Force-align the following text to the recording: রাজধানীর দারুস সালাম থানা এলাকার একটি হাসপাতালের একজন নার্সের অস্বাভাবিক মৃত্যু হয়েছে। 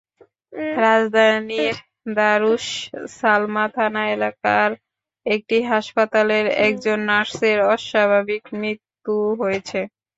রাজধানীর 0.77 1.75
দারুস 2.15 2.65
সালাম 3.15 3.55
থানা 3.75 4.03
এলাকার 4.09 4.69
একটি 5.25 5.57
হাসপাতালের 5.71 6.45
একজন 6.65 6.97
নার্সের 7.09 7.59
অস্বাভাবিক 7.73 8.43
মৃত্যু 8.53 9.13
হয়েছে। 9.41 9.79